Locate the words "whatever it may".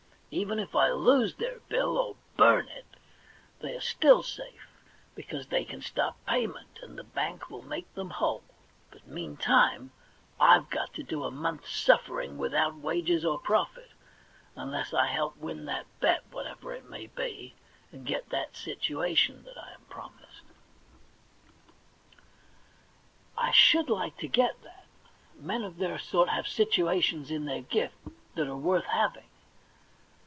16.31-17.07